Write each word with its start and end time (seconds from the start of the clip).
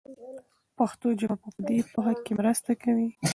پښتو 0.77 1.07
ژبه 1.19 1.35
مو 1.41 1.49
په 1.55 1.61
دې 1.67 1.77
پوهه 1.91 2.13
کې 2.23 2.31
مرسته 2.39 2.71
کوي. 2.83 3.09